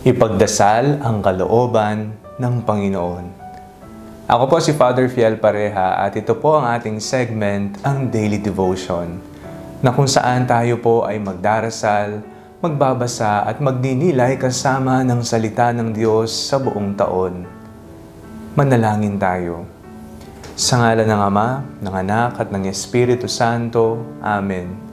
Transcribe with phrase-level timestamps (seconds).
[0.00, 3.26] Ipagdasal ang kalooban ng Panginoon.
[4.24, 9.20] Ako po si Father Fiel Pareha at ito po ang ating segment, ang Daily Devotion,
[9.84, 12.24] na kung saan tayo po ay magdarasal,
[12.64, 17.44] magbabasa at magninilay kasama ng salita ng Diyos sa buong taon.
[18.56, 19.68] Manalangin tayo.
[20.56, 21.48] Sa ngala ng Ama,
[21.80, 24.00] ng Anak at ng Espiritu Santo.
[24.24, 24.91] Amen.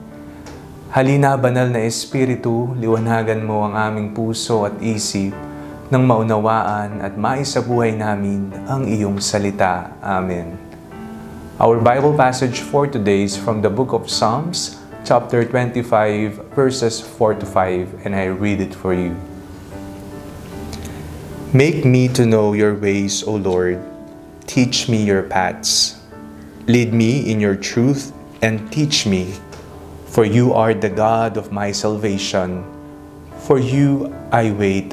[0.90, 5.30] Halina, banal na Espiritu, liwanagan mo ang aming puso at isip
[5.86, 9.94] nang maunawaan at maisabuhay namin ang iyong salita.
[10.02, 10.58] Amen.
[11.62, 17.38] Our Bible passage for today is from the book of Psalms, chapter 25, verses 4
[17.38, 19.14] to 5, and I read it for you.
[21.54, 23.78] Make me to know your ways, O Lord.
[24.50, 26.02] Teach me your paths.
[26.66, 28.10] Lead me in your truth
[28.42, 29.38] and teach me
[30.10, 32.66] For you are the God of my salvation.
[33.46, 34.90] For you I wait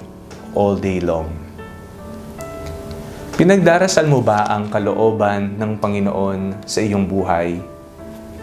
[0.54, 1.34] all day long.
[3.34, 7.58] Pinagdarasal mo ba ang kalooban ng Panginoon sa iyong buhay?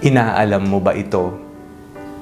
[0.02, 1.38] Inaalam mo ba ito?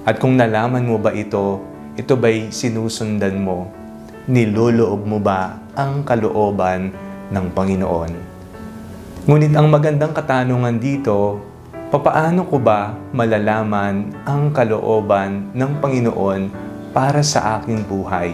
[0.05, 1.65] At kung nalaman mo ba ito,
[1.97, 3.73] ito ba'y sinusundan mo?
[4.29, 6.93] Niloloob mo ba ang kalooban
[7.33, 8.13] ng Panginoon?
[9.25, 11.41] Ngunit ang magandang katanungan dito
[11.93, 16.49] Papaano ko ba malalaman ang kalooban ng Panginoon
[16.89, 18.33] para sa aking buhay?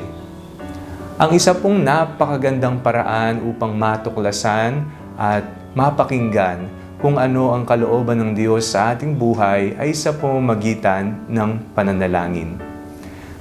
[1.18, 4.86] Ang isa pong napakagandang paraan upang matuklasan
[5.18, 5.42] at
[5.74, 6.70] mapakinggan
[7.02, 12.62] kung ano ang kalooban ng Diyos sa ating buhay ay sa pamamagitan ng pananalangin.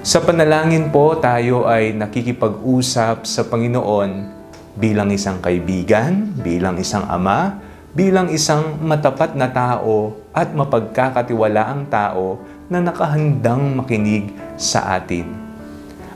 [0.02, 4.34] Sa panalangin po, tayo ay nakikipag-usap sa Panginoon
[4.74, 12.84] bilang isang kaibigan, bilang isang ama, bilang isang matapat na tao at mapagkakatiwalaang tao na
[12.84, 15.28] nakahandang makinig sa atin.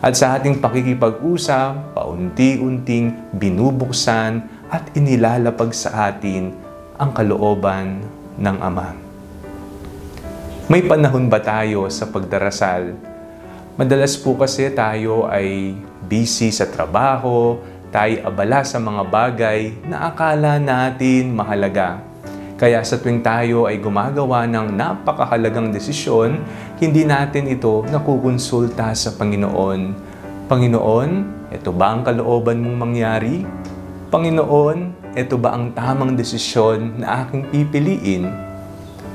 [0.03, 6.53] At sa ating pakikipag-usap, paunti-unting binubuksan at inilalapag sa atin
[6.98, 8.03] ang kalooban
[8.37, 8.93] ng Ama.
[10.66, 12.97] May panahon ba tayo sa pagdarasal?
[13.78, 17.56] Madalas po kasi tayo ay busy sa trabaho,
[17.92, 22.00] tayo abala sa mga bagay na akala natin mahalaga.
[22.56, 26.41] Kaya sa tuwing tayo ay gumagawa ng napakahalagang desisyon,
[26.81, 29.92] hindi natin ito nakukonsulta sa Panginoon.
[30.48, 31.10] Panginoon,
[31.52, 33.44] ito ba ang kalooban mong mangyari?
[34.08, 38.25] Panginoon, ito ba ang tamang desisyon na aking pipiliin?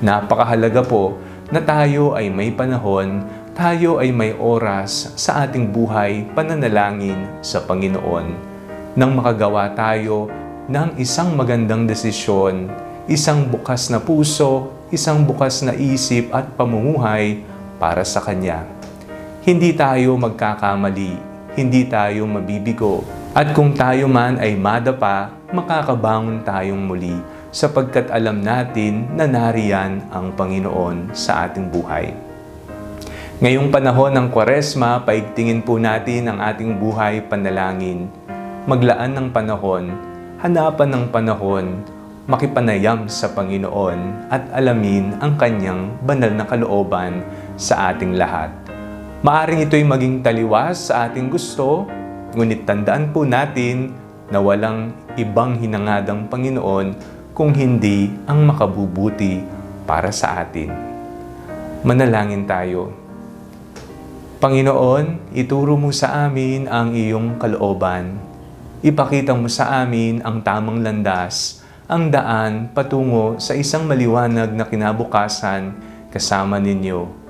[0.06, 1.18] Napakahalaga po
[1.50, 3.26] na tayo ay may panahon,
[3.58, 8.57] tayo ay may oras sa ating buhay pananalangin sa Panginoon
[8.98, 10.26] nang makagawa tayo
[10.66, 12.66] ng isang magandang desisyon,
[13.06, 17.46] isang bukas na puso, isang bukas na isip at pamumuhay
[17.78, 18.66] para sa Kanya.
[19.46, 21.14] Hindi tayo magkakamali,
[21.54, 23.06] hindi tayo mabibigo,
[23.38, 27.22] at kung tayo man ay madapa, makakabangon tayong muli
[27.54, 32.18] sapagkat alam natin na nariyan ang Panginoon sa ating buhay.
[33.46, 38.10] Ngayong panahon ng Kwaresma, paigtingin po natin ang ating buhay panalangin
[38.68, 39.96] maglaan ng panahon,
[40.44, 41.80] hanapan ng panahon,
[42.28, 47.24] makipanayam sa Panginoon at alamin ang kanyang banal na kalooban
[47.56, 48.52] sa ating lahat.
[49.24, 51.88] Maaring ito'y maging taliwas sa ating gusto,
[52.36, 53.96] ngunit tandaan po natin
[54.28, 56.92] na walang ibang hinangadang Panginoon
[57.32, 59.40] kung hindi ang makabubuti
[59.88, 60.76] para sa atin.
[61.88, 62.92] Manalangin tayo.
[64.44, 68.28] Panginoon, ituro mo sa amin ang iyong kalooban
[68.86, 75.74] ipakita mo sa amin ang tamang landas, ang daan patungo sa isang maliwanag na kinabukasan
[76.14, 77.28] kasama ninyo.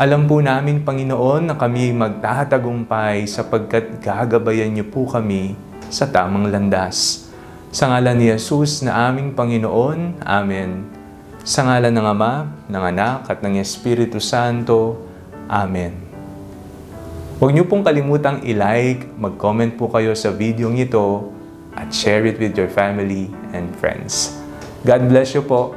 [0.00, 5.52] Alam po namin, Panginoon, na kami magtatagumpay sapagkat gagabayan niyo po kami
[5.92, 7.28] sa tamang landas.
[7.68, 10.88] Sa ngalan ni Jesus na aming Panginoon, Amen.
[11.44, 12.34] Sa ngalan ng Ama,
[12.72, 15.04] ng Anak at ng Espiritu Santo,
[15.46, 16.11] Amen.
[17.42, 21.26] Huwag niyo pong kalimutang i-like, mag-comment po kayo sa video ito
[21.74, 24.38] at share it with your family and friends.
[24.86, 25.74] God bless you po.